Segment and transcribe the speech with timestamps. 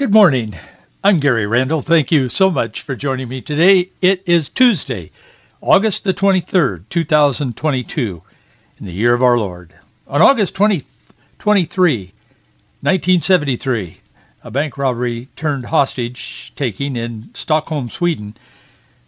[0.00, 0.56] Good morning.
[1.04, 1.82] I'm Gary Randall.
[1.82, 3.90] Thank you so much for joining me today.
[4.00, 5.10] It is Tuesday,
[5.60, 8.22] August the 23rd, 2022,
[8.78, 9.74] in the year of our Lord.
[10.08, 10.80] On August 20,
[11.38, 12.12] 23,
[12.80, 14.00] 1973,
[14.42, 18.34] a bank robbery turned hostage taking in Stockholm, Sweden.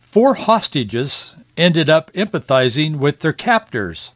[0.00, 4.10] Four hostages ended up empathizing with their captors.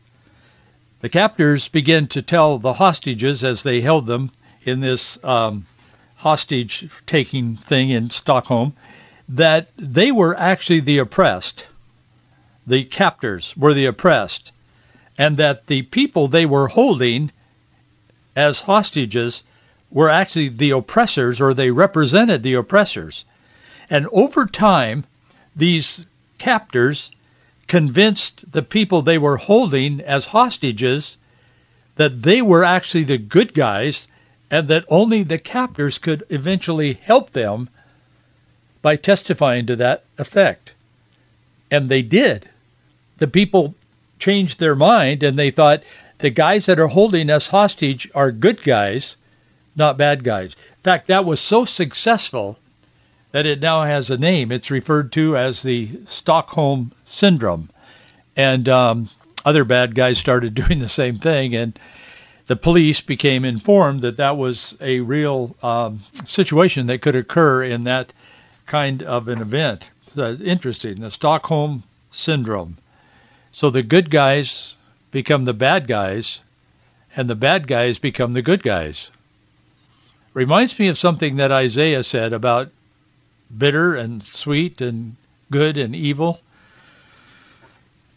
[1.00, 4.30] The captors began to tell the hostages as they held them
[4.62, 5.64] in this um,
[6.16, 8.72] hostage taking thing in Stockholm
[9.28, 11.66] that they were actually the oppressed.
[12.66, 14.52] The captors were the oppressed.
[15.18, 17.30] And that the people they were holding
[18.34, 19.42] as hostages
[19.90, 23.24] were actually the oppressors or they represented the oppressors.
[23.88, 25.04] And over time,
[25.54, 26.04] these
[26.38, 27.10] captors
[27.66, 31.16] convinced the people they were holding as hostages
[31.96, 34.06] that they were actually the good guys
[34.50, 37.68] and that only the captors could eventually help them
[38.82, 40.72] by testifying to that effect.
[41.70, 42.48] And they did.
[43.18, 43.74] The people
[44.18, 45.82] changed their mind and they thought
[46.18, 49.16] the guys that are holding us hostage are good guys,
[49.74, 50.54] not bad guys.
[50.54, 52.58] In fact, that was so successful
[53.32, 54.52] that it now has a name.
[54.52, 57.68] It's referred to as the Stockholm Syndrome.
[58.36, 59.10] And um,
[59.44, 61.54] other bad guys started doing the same thing.
[61.54, 61.78] And
[62.46, 67.84] the police became informed that that was a real um, situation that could occur in
[67.84, 68.12] that
[68.66, 69.90] kind of an event.
[70.14, 72.78] So interesting, the Stockholm Syndrome.
[73.52, 74.76] So the good guys
[75.10, 76.40] become the bad guys,
[77.16, 79.10] and the bad guys become the good guys.
[80.34, 82.70] Reminds me of something that Isaiah said about
[83.56, 85.16] bitter and sweet and
[85.50, 86.40] good and evil.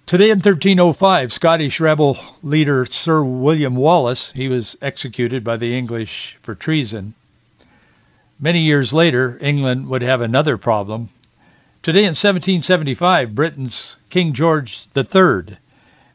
[0.10, 6.36] Today in 1305, Scottish rebel leader Sir William Wallace, he was executed by the English
[6.42, 7.14] for treason.
[8.40, 11.10] Many years later, England would have another problem.
[11.84, 15.58] Today in 1775, Britain's King George III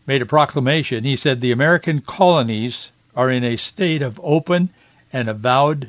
[0.09, 1.05] made a proclamation.
[1.05, 4.71] He said the American colonies are in a state of open
[5.13, 5.89] and avowed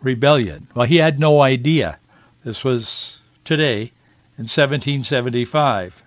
[0.00, 0.68] rebellion.
[0.74, 1.98] Well, he had no idea.
[2.44, 3.92] This was today
[4.38, 6.02] in 1775.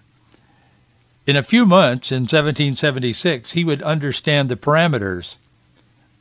[1.27, 5.37] In a few months, in 1776, he would understand the parameters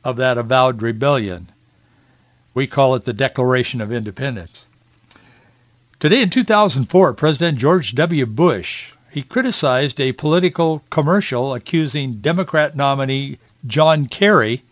[0.03, 1.47] of that avowed rebellion.
[2.55, 4.65] We call it the Declaration of Independence.
[5.99, 8.25] Today in 2004, President George W.
[8.25, 13.37] Bush, he criticized a political commercial accusing Democrat nominee
[13.67, 14.63] John Kerry.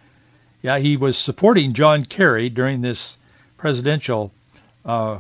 [0.63, 3.19] Yeah, he was supporting John Kerry during this
[3.57, 4.31] presidential
[4.83, 5.19] uh,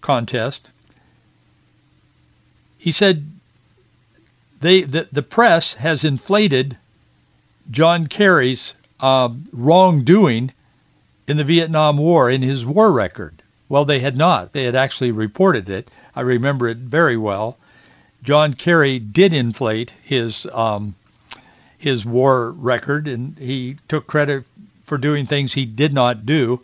[0.00, 0.68] contest.
[2.78, 3.35] He said
[4.66, 6.76] they the, the press has inflated
[7.70, 10.52] John Kerry's uh, wrongdoing
[11.28, 13.42] in the Vietnam War in his war record.
[13.68, 14.52] Well, they had not.
[14.52, 15.88] They had actually reported it.
[16.14, 17.56] I remember it very well.
[18.22, 20.94] John Kerry did inflate his um,
[21.78, 24.44] his war record, and he took credit
[24.82, 26.60] for doing things he did not do.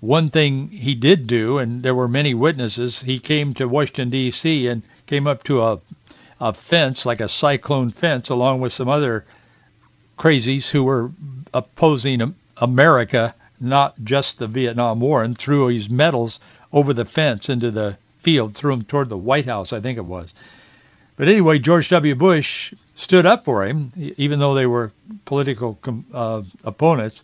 [0.00, 4.68] One thing he did do, and there were many witnesses, he came to Washington, D.C.
[4.68, 5.80] and came up to a
[6.40, 9.24] a fence, like a cyclone fence, along with some other
[10.18, 11.10] crazies who were
[11.52, 16.40] opposing America, not just the Vietnam War, and threw these medals
[16.72, 20.04] over the fence into the field, threw them toward the White House, I think it
[20.04, 20.32] was.
[21.16, 22.14] But anyway, George W.
[22.14, 24.92] Bush stood up for him, even though they were
[25.24, 25.78] political
[26.12, 27.22] uh, opponents.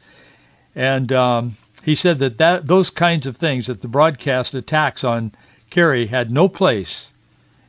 [0.74, 5.32] And um, he said that, that those kinds of things, that the broadcast attacks on
[5.68, 7.11] Kerry had no place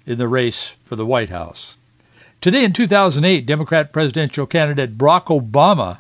[0.06, 1.78] in the race for the White House.
[2.42, 6.00] Today in 2008, Democrat presidential candidate Barack Obama,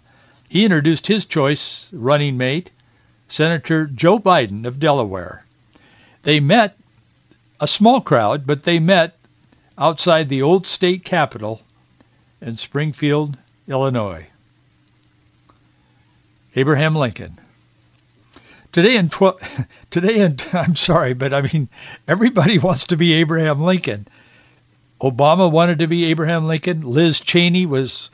[0.49, 2.71] he introduced his choice running mate,
[3.27, 5.45] Senator Joe Biden of Delaware.
[6.23, 6.77] They met,
[7.59, 9.17] a small crowd, but they met
[9.77, 11.61] outside the old state capitol
[12.41, 14.27] in Springfield, Illinois.
[16.55, 17.39] Abraham Lincoln.
[18.73, 19.39] Today in tw-
[19.91, 21.69] today in I'm sorry, but I mean
[22.07, 24.07] everybody wants to be Abraham Lincoln.
[24.99, 26.81] Obama wanted to be Abraham Lincoln.
[26.81, 28.09] Liz Cheney was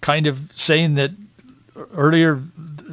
[0.00, 1.10] kind of saying that
[1.92, 2.40] earlier,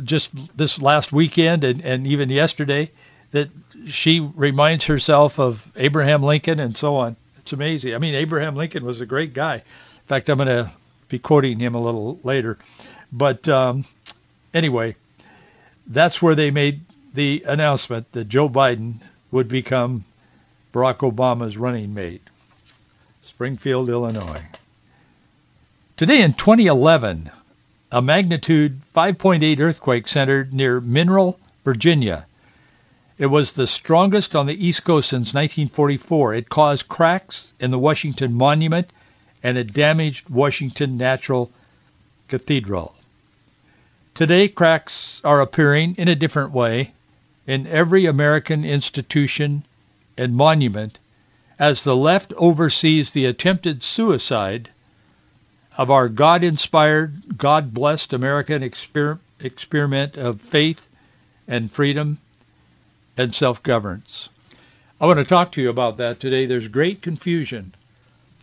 [0.04, 2.90] just this last weekend and, and even yesterday,
[3.32, 3.50] that
[3.88, 7.18] she reminds herself of Abraham Lincoln and so on.
[7.40, 7.94] It's amazing.
[7.94, 9.56] I mean, Abraham Lincoln was a great guy.
[9.56, 10.72] In fact, I'm going to
[11.10, 12.58] be quoting him a little later.
[13.12, 13.84] But um,
[14.54, 14.96] anyway,
[15.88, 16.82] that's where they made
[17.16, 18.96] the announcement that Joe Biden
[19.32, 20.04] would become
[20.74, 22.22] Barack Obama's running mate.
[23.22, 24.46] Springfield, Illinois.
[25.98, 27.32] Today in 2011,
[27.92, 32.26] a magnitude 5.8 earthquake centered near Mineral, Virginia.
[33.18, 36.34] It was the strongest on the East Coast since 1944.
[36.34, 38.92] It caused cracks in the Washington Monument
[39.42, 41.50] and it damaged Washington National
[42.28, 42.94] Cathedral.
[44.16, 46.92] Today, cracks are appearing in a different way
[47.48, 49.64] in every American institution
[50.18, 51.00] and monument
[51.60, 54.70] as the left oversees the attempted suicide
[55.78, 60.88] of our God-inspired, God-blessed American exper- experiment of faith
[61.48, 62.18] and freedom
[63.18, 64.30] and self-governance.
[65.00, 66.46] I want to talk to you about that today.
[66.46, 67.74] There's great confusion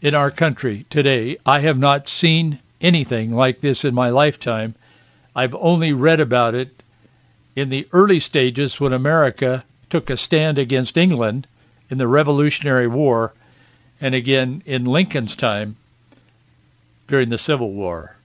[0.02, 1.38] in our country today.
[1.44, 4.74] I have not seen anything like this in my lifetime.
[5.34, 6.81] I've only read about it
[7.54, 11.46] in the early stages when America took a stand against England
[11.90, 13.32] in the Revolutionary War
[14.00, 15.76] and again in Lincoln's time
[17.08, 18.16] during the Civil War.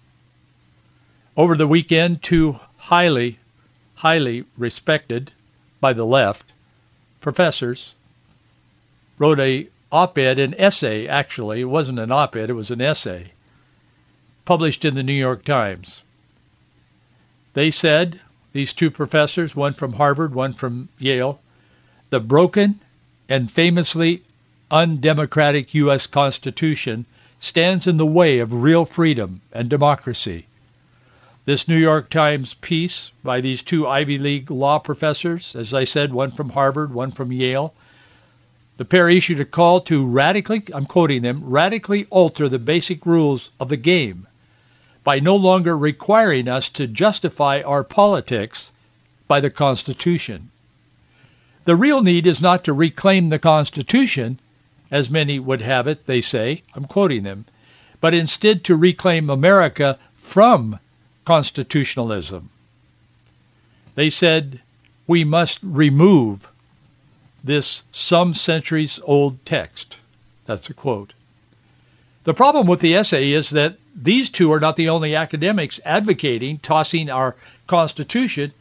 [1.35, 3.37] Over the weekend, two highly,
[3.95, 5.31] highly respected
[5.81, 6.45] by the left
[7.19, 7.93] professors
[9.17, 11.61] wrote a op-ed, an essay actually.
[11.61, 13.31] It wasn't an op-ed, it was an essay
[14.45, 16.01] published in the New York Times.
[17.53, 18.21] They said,
[18.57, 21.39] these two professors, one from Harvard, one from Yale,
[22.09, 22.79] the broken
[23.29, 24.23] and famously
[24.71, 26.07] undemocratic U.S.
[26.07, 27.05] Constitution
[27.39, 30.47] stands in the way of real freedom and democracy.
[31.45, 36.11] This New York Times piece by these two Ivy League law professors, as I said,
[36.11, 37.75] one from Harvard, one from Yale,
[38.77, 43.51] the pair issued a call to radically, I'm quoting them, radically alter the basic rules
[43.59, 44.25] of the game
[45.07, 48.73] by no longer requiring us to justify our politics
[49.25, 50.51] by the Constitution.
[51.63, 54.37] The real need is not to reclaim the Constitution,
[54.91, 57.45] as many would have it, they say, I'm quoting them,
[58.01, 60.77] but instead to reclaim America from
[61.23, 62.49] constitutionalism.
[63.95, 64.59] They said,
[65.07, 66.51] we must remove
[67.45, 69.99] this some centuries old text.
[70.47, 71.13] That's a quote.
[72.27, 76.57] The problem with the essay is that these two are not the only academics advocating
[76.57, 77.37] tossing our
[77.67, 78.51] Constitution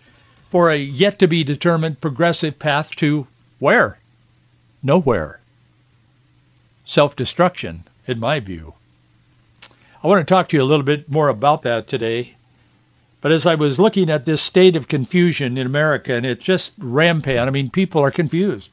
[0.53, 3.27] for a yet to be determined progressive path to
[3.59, 3.99] where?
[4.85, 5.41] Nowhere.
[6.85, 8.75] Self-destruction, in my view.
[10.01, 12.37] I want to talk to you a little bit more about that today.
[13.21, 16.73] But as I was looking at this state of confusion in America, and it's just
[16.79, 18.71] rampant, I mean, people are confused.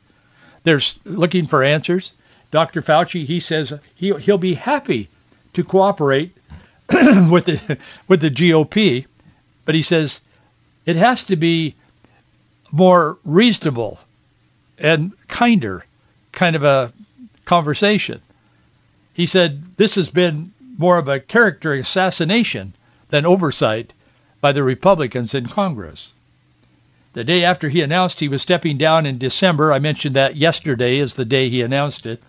[0.63, 2.13] They're looking for answers.
[2.53, 2.83] Dr.
[2.83, 5.09] Fauci, he says he, he'll be happy
[5.53, 6.37] to cooperate
[6.87, 9.07] with the with the GOP,
[9.65, 10.21] but he says
[10.85, 11.73] it has to be
[12.71, 13.99] more reasonable
[14.77, 15.83] and kinder
[16.31, 16.93] kind of a
[17.45, 18.21] conversation.
[19.15, 22.75] He said this has been more of a character assassination
[23.09, 23.95] than oversight
[24.41, 26.13] by the Republicans in Congress.
[27.13, 30.97] The day after he announced he was stepping down in December, I mentioned that yesterday
[30.97, 32.21] is the day he announced it.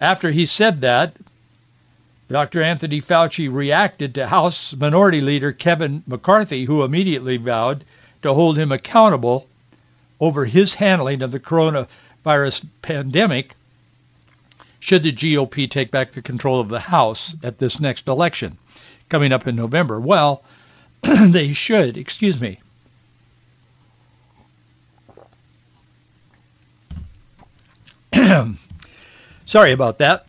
[0.00, 1.14] After he said that,
[2.30, 2.62] Dr.
[2.62, 7.84] Anthony Fauci reacted to House Minority Leader Kevin McCarthy, who immediately vowed
[8.22, 9.46] to hold him accountable
[10.18, 13.54] over his handling of the coronavirus pandemic
[14.78, 18.56] should the GOP take back the control of the House at this next election
[19.10, 20.00] coming up in November.
[20.00, 20.42] Well,
[21.02, 22.60] they should, excuse me.
[29.50, 30.26] Sorry about that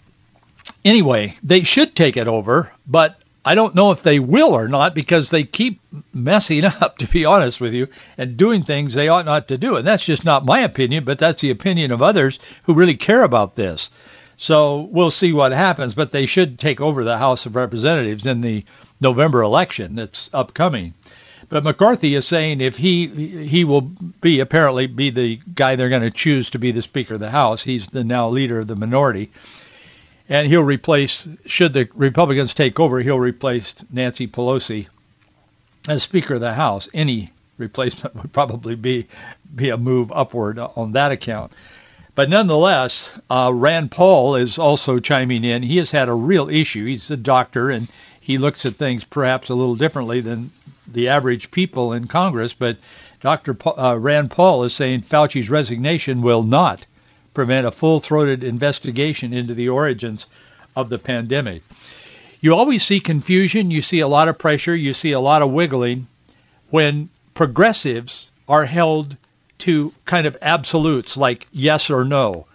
[0.84, 4.94] anyway, they should take it over, but I don't know if they will or not
[4.94, 5.82] because they keep
[6.14, 7.88] messing up, to be honest with you,
[8.18, 9.78] and doing things they ought not to do.
[9.78, 13.24] And that's just not my opinion, but that's the opinion of others who really care
[13.24, 13.90] about this.
[14.38, 18.42] So we'll see what happens, but they should take over the House of Representatives in
[18.42, 18.66] the
[19.00, 20.96] November election that's upcoming.
[21.52, 23.08] But McCarthy is saying if he
[23.46, 27.14] he will be apparently be the guy they're going to choose to be the Speaker
[27.14, 27.62] of the House.
[27.62, 29.30] He's the now leader of the minority
[30.32, 34.88] and he'll replace, should the Republicans take over, he'll replace Nancy Pelosi
[35.90, 36.88] as Speaker of the House.
[36.94, 39.08] Any replacement would probably be
[39.54, 41.52] be a move upward on that account.
[42.16, 45.64] But nonetheless, uh, Rand Paul is also chiming in.
[45.64, 46.86] He has had a real issue.
[46.86, 47.90] He's a doctor, and
[48.22, 50.52] he looks at things perhaps a little differently than
[50.94, 52.54] the average people in Congress.
[52.54, 52.78] But
[53.22, 53.54] Dr.
[53.54, 56.86] Pa- uh, Rand Paul is saying Fauci's resignation will not
[57.34, 60.28] prevent a full-throated investigation into the origins
[60.76, 61.64] of the pandemic.
[62.42, 63.72] You always see confusion.
[63.72, 64.76] You see a lot of pressure.
[64.76, 66.08] You see a lot of wiggling
[66.72, 69.16] when progressives are held
[69.60, 72.48] to kind of absolutes like yes or no.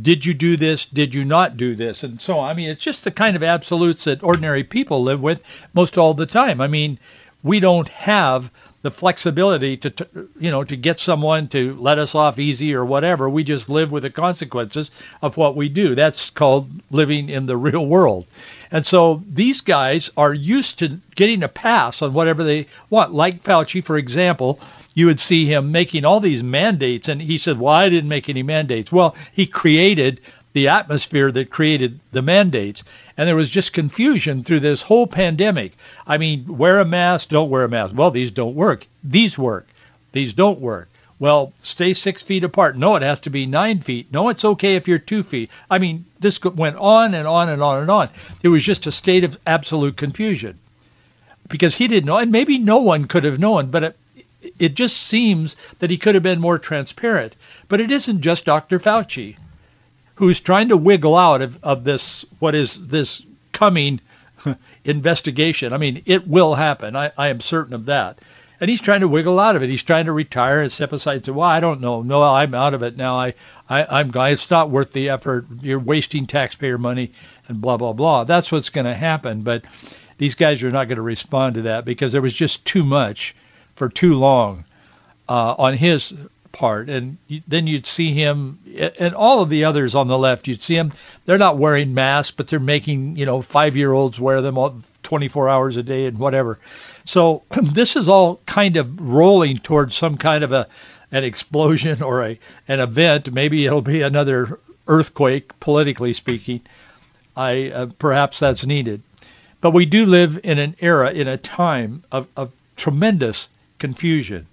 [0.00, 0.86] Did you do this?
[0.86, 2.02] Did you not do this?
[2.02, 5.40] And so, I mean, it's just the kind of absolutes that ordinary people live with
[5.72, 6.60] most all the time.
[6.60, 6.98] I mean,
[7.44, 8.50] we don't have
[8.82, 10.06] the flexibility to,
[10.38, 13.30] you know, to get someone to let us off easy or whatever.
[13.30, 14.90] We just live with the consequences
[15.22, 15.94] of what we do.
[15.94, 18.26] That's called living in the real world.
[18.70, 23.14] And so these guys are used to getting a pass on whatever they want.
[23.14, 24.60] Like Fauci, for example,
[24.92, 27.08] you would see him making all these mandates.
[27.08, 28.92] And he said, well, I didn't make any mandates.
[28.92, 30.20] Well, he created
[30.52, 32.84] the atmosphere that created the mandates.
[33.16, 35.76] And there was just confusion through this whole pandemic.
[36.06, 37.94] I mean, wear a mask, don't wear a mask.
[37.94, 38.86] Well, these don't work.
[39.02, 39.68] These work.
[40.12, 40.88] These don't work.
[41.18, 42.76] Well, stay six feet apart.
[42.76, 44.08] No, it has to be nine feet.
[44.12, 45.50] No, it's okay if you're two feet.
[45.70, 48.08] I mean, this went on and on and on and on.
[48.42, 50.58] It was just a state of absolute confusion
[51.48, 53.96] because he didn't know, and maybe no one could have known, but it,
[54.58, 57.36] it just seems that he could have been more transparent.
[57.68, 58.78] But it isn't just Dr.
[58.78, 59.36] Fauci
[60.16, 64.00] who's trying to wiggle out of, of this, what is this coming
[64.84, 65.72] investigation.
[65.72, 66.96] I mean, it will happen.
[66.96, 68.18] I, I am certain of that.
[68.60, 69.68] And he's trying to wiggle out of it.
[69.68, 72.02] He's trying to retire and step aside and say, well, I don't know.
[72.02, 73.16] No, I'm out of it now.
[73.16, 73.34] I,
[73.68, 75.46] I, I'm, it's not worth the effort.
[75.60, 77.12] You're wasting taxpayer money
[77.48, 78.24] and blah, blah, blah.
[78.24, 79.42] That's what's going to happen.
[79.42, 79.64] But
[80.18, 83.34] these guys are not going to respond to that because there was just too much
[83.74, 84.64] for too long
[85.28, 86.14] uh, on his
[86.54, 86.88] part.
[86.88, 88.58] And then you'd see him
[88.98, 90.48] and all of the others on the left.
[90.48, 90.92] You'd see them.
[91.26, 95.76] They're not wearing masks, but they're making you know five-year-olds wear them all 24 hours
[95.76, 96.58] a day and whatever.
[97.04, 100.68] So this is all kind of rolling towards some kind of a
[101.12, 103.30] an explosion or a an event.
[103.30, 106.62] Maybe it'll be another earthquake, politically speaking.
[107.36, 109.02] I uh, perhaps that's needed,
[109.60, 114.46] but we do live in an era, in a time of, of tremendous confusion.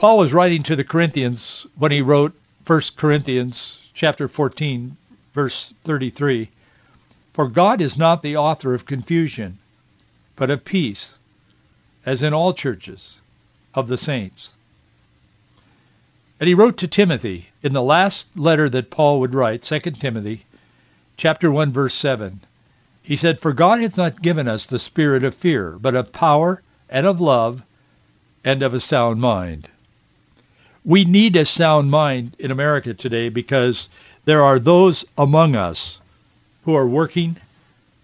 [0.00, 2.34] Paul was writing to the Corinthians when he wrote
[2.66, 4.96] 1 Corinthians chapter 14,
[5.34, 6.48] verse 33.
[7.34, 9.58] For God is not the author of confusion,
[10.36, 11.18] but of peace,
[12.06, 13.18] as in all churches
[13.74, 14.54] of the saints.
[16.40, 20.46] And he wrote to Timothy in the last letter that Paul would write, 2 Timothy
[21.18, 22.40] chapter 1 verse 7.
[23.02, 26.62] He said, For God hath not given us the spirit of fear, but of power
[26.88, 27.62] and of love
[28.42, 29.68] and of a sound mind.
[30.84, 33.88] We need a sound mind in America today because
[34.24, 35.98] there are those among us
[36.64, 37.36] who are working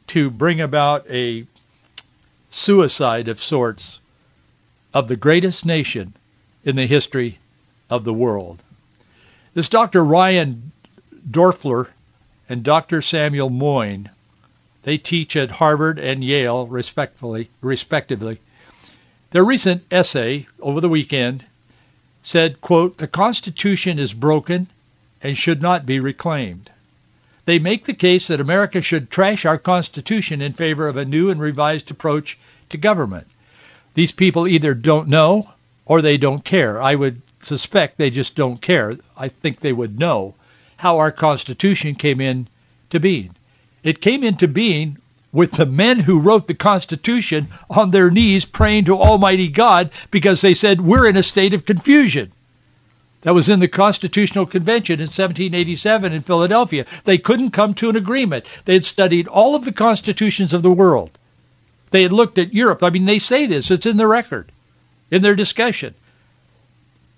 [0.09, 1.47] to bring about a
[2.51, 3.99] suicide of sorts
[4.93, 6.15] of the greatest nation
[6.65, 7.39] in the history
[7.89, 8.63] of the world.
[9.55, 10.05] This Dr.
[10.05, 10.73] Ryan
[11.31, 11.89] Doerfler
[12.49, 13.01] and Dr.
[13.01, 14.11] Samuel Moyn,
[14.83, 17.49] they teach at Harvard and Yale respectively.
[17.61, 18.39] respectively.
[19.31, 21.45] Their recent essay over the weekend
[22.27, 24.67] said, quote, the Constitution is broken
[25.23, 26.69] and should not be reclaimed.
[27.45, 31.31] They make the case that America should trash our Constitution in favor of a new
[31.31, 32.37] and revised approach
[32.71, 33.29] to government.
[33.95, 35.53] These people either don't know
[35.85, 36.83] or they don't care.
[36.83, 38.97] I would suspect they just don't care.
[39.17, 40.35] I think they would know
[40.77, 43.37] how our Constitution came into being.
[43.85, 44.99] It came into being
[45.33, 50.41] with the men who wrote the Constitution on their knees praying to Almighty God because
[50.41, 52.33] they said, we're in a state of confusion.
[53.23, 56.87] That was in the Constitutional Convention in 1787 in Philadelphia.
[57.05, 58.45] They couldn't come to an agreement.
[58.65, 61.11] They had studied all of the constitutions of the world.
[61.91, 62.83] They had looked at Europe.
[62.83, 63.71] I mean, they say this.
[63.71, 64.53] It's in the record,
[65.11, 65.95] in their discussion.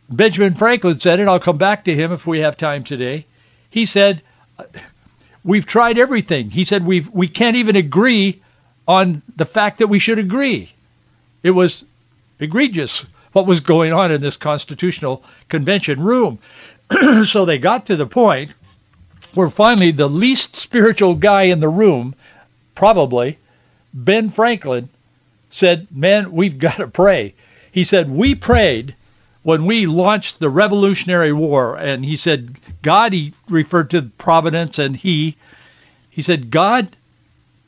[0.09, 1.29] Benjamin Franklin said it.
[1.29, 3.27] I'll come back to him if we have time today.
[3.71, 4.23] He said,
[5.45, 6.51] we've tried everything.
[6.51, 8.41] He said we we can't even agree
[8.87, 10.71] on the fact that we should agree.
[11.43, 11.85] It was
[12.39, 16.39] egregious what was going on in this constitutional convention room.
[17.25, 18.53] so they got to the point
[19.35, 22.15] where finally the least spiritual guy in the room,
[22.75, 23.39] probably
[23.93, 24.89] Ben Franklin,
[25.51, 27.35] said, "Man, we've got to pray."
[27.73, 28.95] He said, "We prayed
[29.43, 34.97] when we launched the Revolutionary War, and he said, God, he referred to providence and
[34.97, 35.37] he,
[36.11, 36.89] he said, God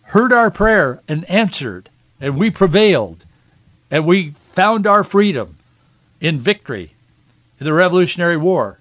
[0.02, 1.88] heard our prayer and answered,
[2.20, 3.24] and we prevailed,
[3.90, 5.56] and we found our freedom
[6.20, 6.90] in victory
[7.58, 8.78] in the Revolutionary War.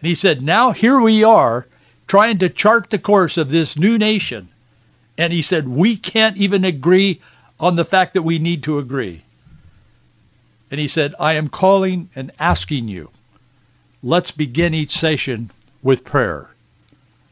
[0.00, 1.66] And he said, now here we are
[2.06, 4.48] trying to chart the course of this new nation
[5.18, 7.20] And he said, we can't even agree
[7.60, 9.22] on the fact that we need to agree.
[10.72, 13.10] And he said, I am calling and asking you,
[14.02, 15.50] let's begin each session
[15.82, 16.48] with prayer.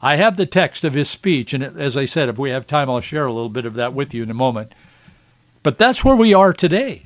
[0.02, 2.90] I have the text of his speech, and as I said, if we have time,
[2.90, 4.72] I'll share a little bit of that with you in a moment.
[5.62, 7.02] But that's where we are today.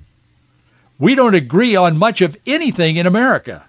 [0.98, 3.64] We don't agree on much of anything in America.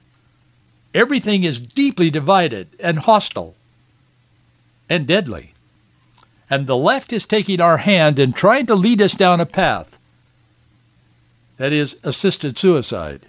[0.92, 3.54] Everything is deeply divided and hostile
[4.90, 5.54] and deadly.
[6.50, 9.95] And the left is taking our hand and trying to lead us down a path
[11.58, 13.22] that is assisted suicide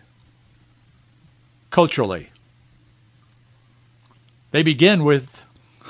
[1.71, 2.29] culturally.
[4.51, 5.45] They begin with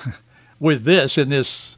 [0.60, 1.76] with this in this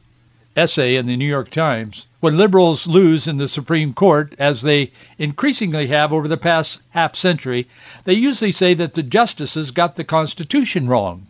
[0.55, 2.05] essay in the New York Times.
[2.19, 7.15] When liberals lose in the Supreme Court, as they increasingly have over the past half
[7.15, 7.67] century,
[8.03, 11.27] they usually say that the justices got the Constitution wrong.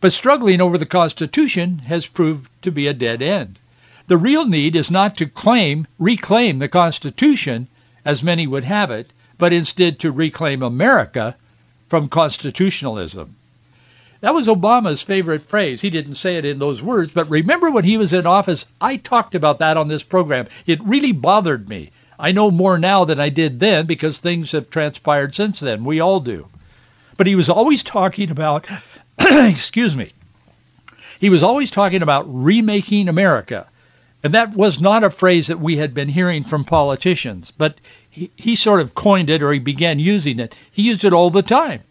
[0.00, 3.58] But struggling over the Constitution has proved to be a dead end.
[4.06, 7.68] The real need is not to claim, reclaim the Constitution,
[8.04, 11.36] as many would have it, but instead to reclaim America
[11.88, 13.36] from constitutionalism.
[14.20, 15.82] That was Obama's favorite phrase.
[15.82, 18.96] He didn't say it in those words, but remember when he was in office, I
[18.96, 20.46] talked about that on this program.
[20.66, 21.90] It really bothered me.
[22.18, 25.84] I know more now than I did then because things have transpired since then.
[25.84, 26.46] We all do.
[27.16, 28.66] But he was always talking about,
[29.18, 30.10] excuse me,
[31.20, 33.66] he was always talking about remaking America.
[34.24, 37.76] And that was not a phrase that we had been hearing from politicians, but
[38.08, 40.54] he, he sort of coined it or he began using it.
[40.72, 41.82] He used it all the time.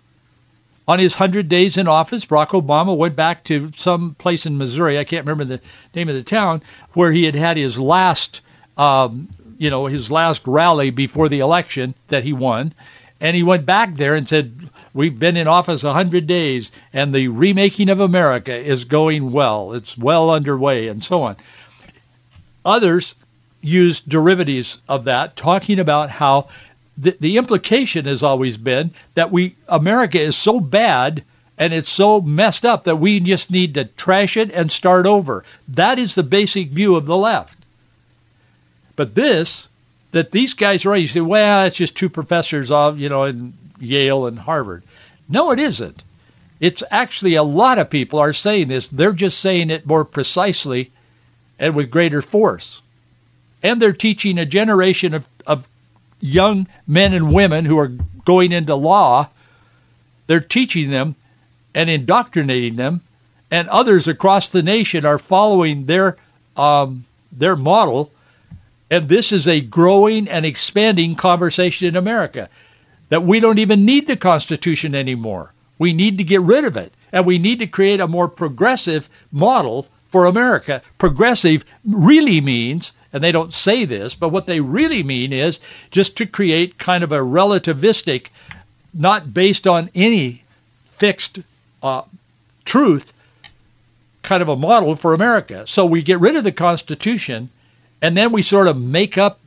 [0.88, 4.98] On his 100 days in office, Barack Obama went back to some place in Missouri,
[4.98, 5.62] I can't remember the
[5.94, 6.64] name of the town,
[6.94, 8.42] where he had had his last,
[8.78, 12.74] um, you know, his last rally before the election that he won.
[13.22, 17.28] And he went back there and said, we've been in office 100 days and the
[17.28, 19.74] remaking of America is going well.
[19.74, 21.38] It's well underway and so on.
[22.66, 23.16] Others
[23.62, 26.50] use derivatives of that, talking about how
[26.98, 31.24] the, the implication has always been that we America is so bad
[31.58, 35.44] and it's so messed up that we just need to trash it and start over.
[35.70, 37.58] That is the basic view of the left.
[38.96, 39.68] But this,
[40.12, 43.54] that these guys are, you say, well, it's just two professors of, you know, in
[43.80, 44.84] Yale and Harvard.
[45.30, 46.04] No, it isn't.
[46.60, 48.88] It's actually a lot of people are saying this.
[48.88, 50.92] They're just saying it more precisely
[51.60, 52.82] and with greater force.
[53.62, 55.68] And they're teaching a generation of, of
[56.20, 57.92] young men and women who are
[58.26, 59.30] going into law,
[60.28, 61.16] they're teaching them
[61.76, 63.02] and indoctrinating them,
[63.52, 66.18] and others across the nation are following their
[66.56, 68.12] um, their model.
[68.90, 72.50] And this is a growing and expanding conversation in America
[73.10, 75.52] that we don't even need the Constitution anymore.
[75.80, 79.10] We need to get rid of it, and we need to create a more progressive
[79.32, 80.84] model for America.
[81.00, 86.18] Progressive really means and they don't say this, but what they really mean is just
[86.18, 88.28] to create kind of a relativistic,
[88.94, 90.44] not based on any
[90.98, 91.40] fixed
[91.82, 92.04] uh,
[92.64, 93.12] truth,
[94.22, 95.66] kind of a model for America.
[95.66, 97.50] So we get rid of the Constitution,
[98.00, 99.40] and then we sort of make up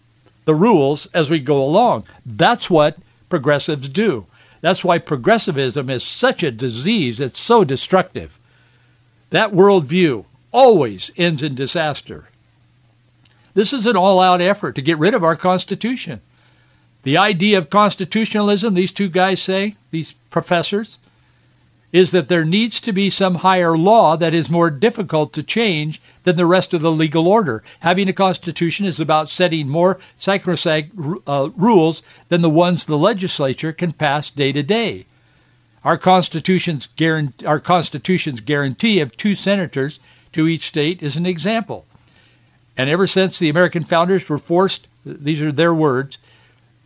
[0.46, 2.04] the rules as we go along.
[2.24, 2.98] That's what
[3.28, 4.26] progressives do.
[4.62, 7.20] That's why progressivism is such a disease.
[7.20, 8.36] It's so destructive.
[9.30, 10.24] That worldview
[10.56, 12.24] always ends in disaster.
[13.52, 16.22] This is an all-out effort to get rid of our Constitution.
[17.02, 20.96] The idea of constitutionalism, these two guys say, these professors,
[21.92, 26.00] is that there needs to be some higher law that is more difficult to change
[26.24, 27.62] than the rest of the legal order.
[27.80, 30.92] Having a constitution is about setting more sacrosanct
[31.26, 35.04] uh, rules than the ones the legislature can pass day to day.
[35.84, 40.00] Our constitution's, guarantee, our constitution's guarantee of two senators
[40.36, 41.86] to each state is an example.
[42.76, 46.18] And ever since the American founders were forced, these are their words,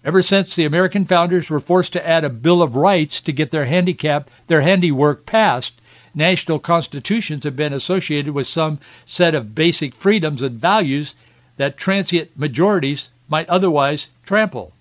[0.05, 3.51] ever since the American founders were forced to add a Bill of Rights to get
[3.51, 5.75] their handicap, their handiwork passed,
[6.15, 11.17] national constitutions have been associated with some set of basic freedoms and values
[11.57, 14.73] that transient majorities might otherwise trample.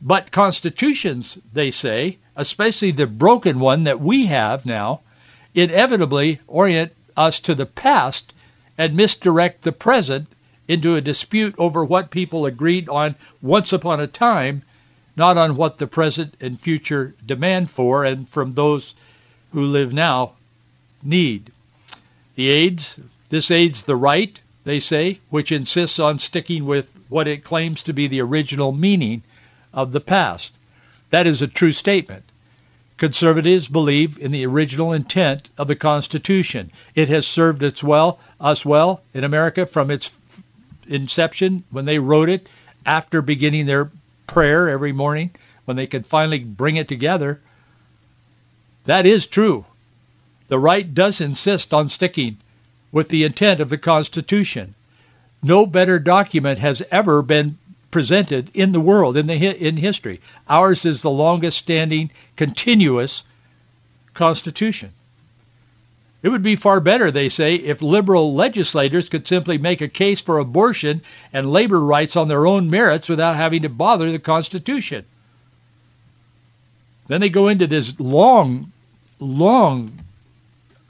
[0.00, 5.00] But constitutions, they say, especially the broken one that we have now,
[5.54, 8.32] inevitably orient us to the past
[8.78, 10.28] and misdirect the present
[10.68, 14.62] into a dispute over what people agreed on once upon a time,
[15.16, 18.94] not on what the present and future demand for and from those
[19.52, 20.32] who live now
[21.02, 21.50] need.
[22.36, 23.00] The aids,
[23.30, 27.92] this aids the right, they say, which insists on sticking with what it claims to
[27.92, 29.22] be the original meaning
[29.72, 30.52] of the past.
[31.10, 32.24] That is a true statement.
[32.98, 36.72] Conservatives believe in the original intent of the Constitution.
[36.96, 40.10] It has served us well, us well in America from its
[40.88, 42.48] inception when they wrote it,
[42.84, 43.90] after beginning their
[44.26, 45.30] prayer every morning,
[45.64, 47.40] when they could finally bring it together.
[48.86, 49.64] That is true.
[50.48, 52.38] The right does insist on sticking
[52.90, 54.74] with the intent of the Constitution.
[55.42, 57.58] No better document has ever been
[57.90, 60.20] presented in the world in the in history.
[60.48, 63.24] Ours is the longest standing continuous
[64.14, 64.92] constitution.
[66.20, 70.20] It would be far better, they say, if liberal legislators could simply make a case
[70.20, 75.04] for abortion and labor rights on their own merits without having to bother the Constitution.
[77.06, 78.72] Then they go into this long,
[79.20, 79.92] long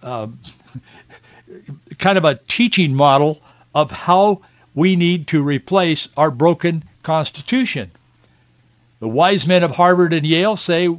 [0.02, 0.28] uh,
[1.98, 3.40] kind of a teaching model
[3.74, 4.40] of how
[4.74, 7.90] we need to replace our broken Constitution.
[9.00, 10.94] The wise men of Harvard and Yale say,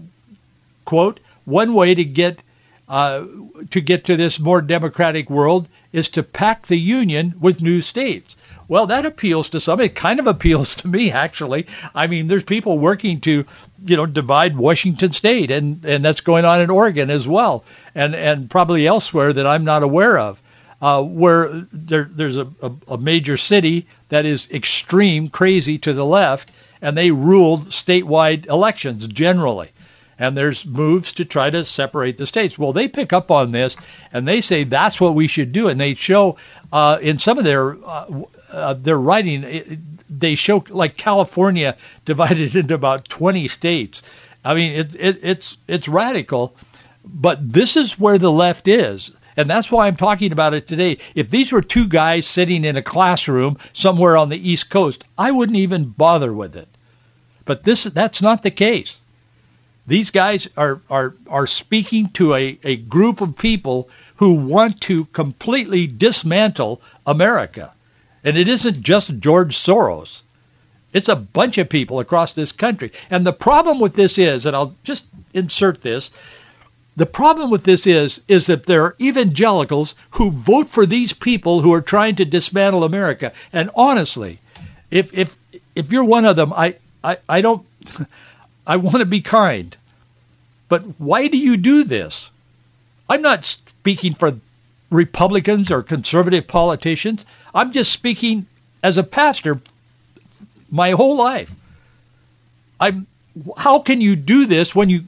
[0.86, 2.42] quote, one way to get
[2.88, 3.26] uh,
[3.70, 8.36] to get to this more democratic world is to pack the union with new states.
[8.68, 9.80] Well, that appeals to some.
[9.80, 11.68] It kind of appeals to me, actually.
[11.94, 13.46] I mean, there's people working to,
[13.86, 18.16] you know, divide Washington State, and and that's going on in Oregon as well, and
[18.16, 20.42] and probably elsewhere that I'm not aware of
[20.82, 26.06] uh, where there, there's a, a, a major city that is extreme crazy to the
[26.06, 29.70] left, and they ruled statewide elections generally.
[30.18, 32.60] And there's moves to try to separate the states.
[32.60, 33.78] Well, they pick up on this,
[34.12, 35.70] and they say that's what we should do.
[35.70, 36.36] And they show
[36.74, 42.74] uh, in some of their uh, uh, their writing, they show like California divided into
[42.74, 44.04] about 20 states.
[44.44, 46.54] I mean, it, it, it's it's radical,
[47.06, 49.12] but this is where the left is.
[49.40, 50.98] And that's why I'm talking about it today.
[51.16, 55.32] If these were two guys sitting in a classroom somewhere on the East Coast, I
[55.32, 56.68] wouldn't even bother with it.
[57.46, 59.00] But this that's not the case.
[59.88, 65.06] These guys are, are, are speaking to a, a group of people who want to
[65.06, 67.72] completely dismantle America.
[68.26, 70.22] And it isn't just George Soros.
[70.92, 72.92] It's a bunch of people across this country.
[73.10, 76.12] And the problem with this is, and I'll just insert this,
[76.96, 81.62] the problem with this is, is that there are evangelicals who vote for these people
[81.62, 83.32] who are trying to dismantle America.
[83.54, 84.40] And honestly,
[84.92, 85.38] if if
[85.76, 87.66] if you're one of them, I I, I don't
[88.68, 89.76] I want to be kind.
[90.68, 92.30] But why do you do this?
[93.10, 94.38] I'm not speaking for
[94.92, 97.26] Republicans or conservative politicians.
[97.54, 98.46] I'm just speaking
[98.84, 99.60] as a pastor
[100.70, 101.52] my whole life.
[102.80, 103.08] I'm
[103.58, 105.04] how can you do this when you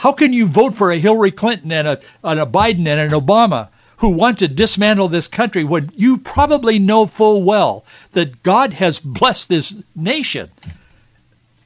[0.00, 3.10] how can you vote for a Hillary Clinton and a, and a Biden and an
[3.10, 8.72] Obama who want to dismantle this country when you probably know full well that God
[8.72, 10.48] has blessed this nation?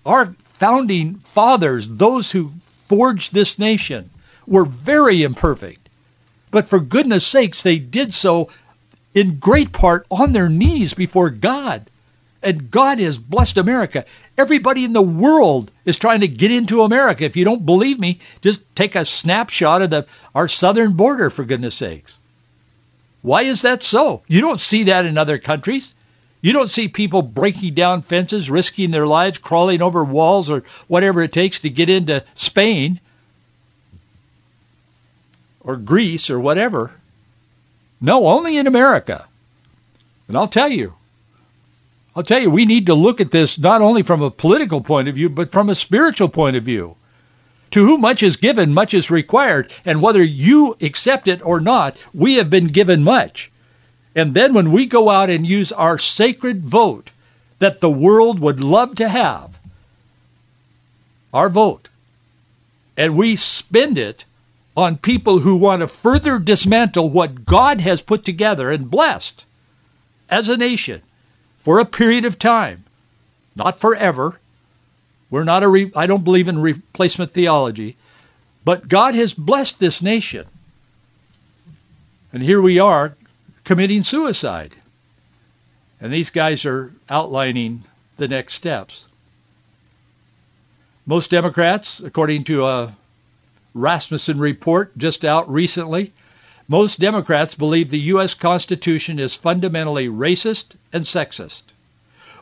[0.05, 2.53] Our founding fathers, those who
[2.89, 4.11] forged this nation,
[4.49, 5.89] were very imperfect.
[6.51, 8.49] But for goodness sakes, they did so
[9.15, 11.89] in great part on their knees before God.
[12.45, 14.05] And God has blessed America.
[14.37, 17.25] Everybody in the world is trying to get into America.
[17.25, 21.45] If you don't believe me, just take a snapshot of the, our southern border, for
[21.45, 22.19] goodness sakes.
[23.23, 24.23] Why is that so?
[24.29, 25.95] You don't see that in other countries.
[26.43, 31.23] You don't see people breaking down fences, risking their lives, crawling over walls or whatever
[31.23, 33.01] it takes to get into Spain
[35.61, 36.93] or Greece or whatever.
[38.03, 39.27] No, only in America.
[40.29, 40.93] And I'll tell you,
[42.17, 45.09] I'll tell you, we need to look at this not only from a political point
[45.09, 46.97] of view, but from a spiritual point of view.
[47.73, 49.73] To whom much is given, much is required.
[49.85, 53.51] And whether you accept it or not, we have been given much.
[54.15, 57.11] And then when we go out and use our sacred vote
[57.59, 59.59] that the world would love to have,
[61.33, 61.89] our vote,
[62.97, 64.25] and we spend it
[64.77, 69.45] on people who want to further dismantle what God has put together and blessed
[70.29, 71.03] as a nation,
[71.65, 72.85] for a period of time,
[73.57, 74.39] not forever.
[75.31, 77.97] We're not a re- I don't believe in replacement theology,
[78.65, 80.47] but God has blessed this nation.
[82.33, 83.17] And here we are
[83.65, 84.75] committing suicide.
[86.01, 87.83] And these guys are outlining
[88.19, 89.07] the next steps.
[91.07, 92.95] Most Democrats, according to a
[93.73, 96.13] Rasmussen report just out recently,
[96.69, 98.35] most Democrats believe the U.S.
[98.35, 101.63] Constitution is fundamentally racist and sexist.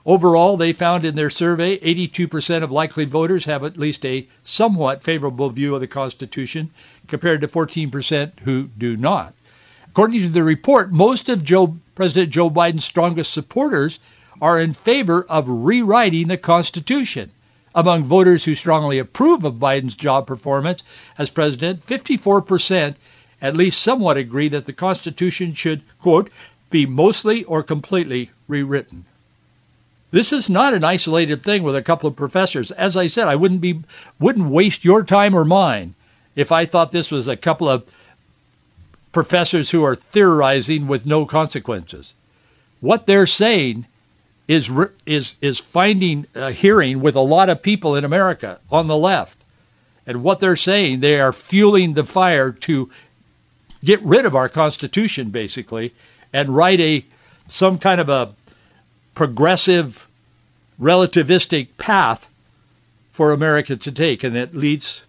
[0.06, 5.02] Overall, they found in their survey 82% of likely voters have at least a somewhat
[5.02, 6.70] favorable view of the Constitution
[7.08, 9.34] compared to 14% who do not.
[9.88, 13.98] According to the report, most of Joe, President Joe Biden's strongest supporters
[14.40, 17.30] are in favor of rewriting the Constitution.
[17.74, 20.82] Among voters who strongly approve of Biden's job performance
[21.16, 22.94] as president, 54%
[23.42, 26.30] at least somewhat agree that the Constitution should, quote,
[26.70, 29.04] be mostly or completely rewritten.
[30.12, 32.70] This is not an isolated thing with a couple of professors.
[32.70, 33.80] As I said, I wouldn't be
[34.20, 35.94] wouldn't waste your time or mine
[36.36, 37.84] if I thought this was a couple of
[39.12, 42.12] professors who are theorizing with no consequences.
[42.80, 43.86] What they're saying
[44.48, 44.70] is
[45.06, 49.38] is is finding a hearing with a lot of people in America on the left.
[50.06, 52.90] And what they're saying, they are fueling the fire to
[53.84, 55.92] get rid of our constitution basically
[56.32, 57.04] and write a
[57.48, 58.34] some kind of a
[59.14, 60.06] progressive
[60.80, 62.28] relativistic path
[63.12, 65.02] for America to take and it leads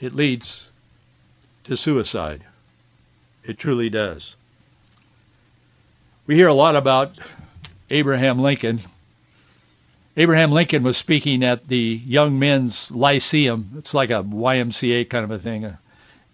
[0.00, 0.68] it leads
[1.64, 2.42] to suicide.
[3.44, 4.36] It truly does.
[6.26, 7.18] We hear a lot about
[7.90, 8.80] Abraham Lincoln.
[10.16, 13.72] Abraham Lincoln was speaking at the Young Men's Lyceum.
[13.78, 15.64] It's like a YMCA kind of a thing.
[15.64, 15.76] Uh,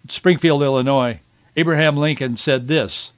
[0.07, 1.19] Springfield, Illinois.
[1.57, 3.11] Abraham Lincoln said this,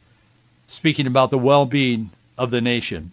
[0.68, 3.12] speaking about the well-being of the nation.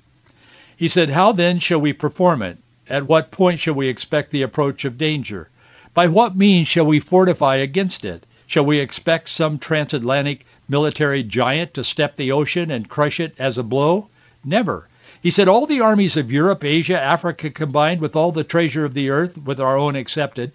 [0.76, 2.56] He said, How then shall we perform it?
[2.88, 5.48] At what point shall we expect the approach of danger?
[5.92, 8.24] By what means shall we fortify against it?
[8.46, 13.58] Shall we expect some transatlantic military giant to step the ocean and crush it as
[13.58, 14.08] a blow?
[14.42, 14.88] Never.
[15.22, 18.94] He said all the armies of Europe, Asia, Africa combined with all the treasure of
[18.94, 20.52] the earth, with our own excepted,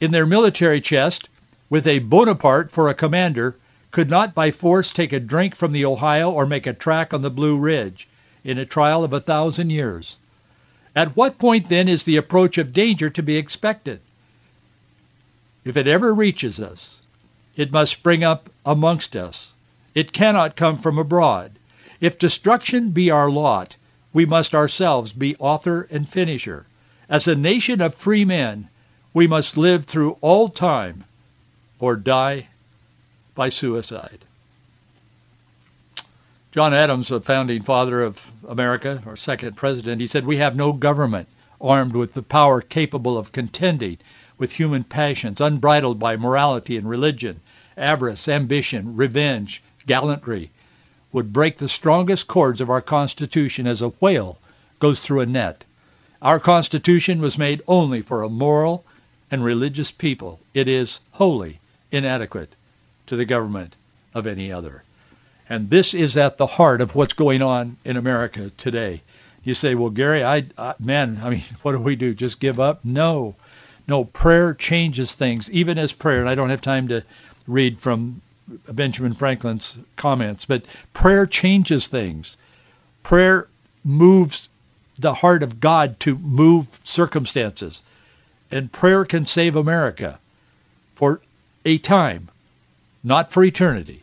[0.00, 1.28] in their military chest,
[1.68, 3.56] with a Bonaparte for a commander,
[3.90, 7.22] could not by force take a drink from the Ohio or make a track on
[7.22, 8.06] the Blue Ridge
[8.44, 10.16] in a trial of a thousand years.
[10.94, 14.00] At what point then is the approach of danger to be expected?
[15.64, 16.98] If it ever reaches us,
[17.56, 19.52] it must spring up amongst us.
[19.94, 21.52] It cannot come from abroad.
[22.00, 23.76] If destruction be our lot,
[24.12, 26.64] we must ourselves be author and finisher.
[27.08, 28.68] As a nation of free men,
[29.12, 31.04] we must live through all time
[31.80, 32.46] or die
[33.34, 34.24] by suicide.
[36.52, 40.72] John Adams, the founding father of America, or second president, he said, we have no
[40.72, 41.28] government
[41.60, 43.98] armed with the power capable of contending
[44.36, 47.40] with human passions, unbridled by morality and religion,
[47.76, 50.50] avarice, ambition, revenge, gallantry,
[51.12, 54.38] would break the strongest cords of our Constitution as a whale
[54.80, 55.64] goes through a net.
[56.20, 58.84] Our Constitution was made only for a moral
[59.30, 60.40] and religious people.
[60.52, 61.60] It is wholly
[61.92, 62.54] inadequate
[63.10, 63.76] to the government
[64.14, 64.82] of any other.
[65.48, 69.02] And this is at the heart of what's going on in America today.
[69.42, 72.14] You say, well, Gary, I, I man, I mean, what do we do?
[72.14, 72.84] Just give up?
[72.84, 73.34] No.
[73.88, 76.20] No, prayer changes things, even as prayer.
[76.20, 77.02] And I don't have time to
[77.48, 78.22] read from
[78.70, 80.62] Benjamin Franklin's comments, but
[80.94, 82.36] prayer changes things.
[83.02, 83.48] Prayer
[83.84, 84.48] moves
[85.00, 87.82] the heart of God to move circumstances.
[88.52, 90.20] And prayer can save America
[90.94, 91.20] for
[91.64, 92.28] a time,
[93.02, 94.02] not for eternity,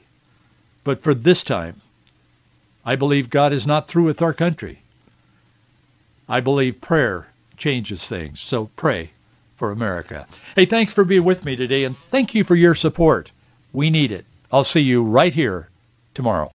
[0.84, 1.82] but for this time.
[2.86, 4.80] I believe God is not through with our country.
[6.30, 8.40] I believe prayer changes things.
[8.40, 9.12] So pray
[9.58, 10.28] for America.
[10.56, 13.32] Hey, thanks for being with me today, and thank you for your support.
[13.74, 14.26] We need it.
[14.52, 15.68] I'll see you right here
[16.14, 16.52] tomorrow.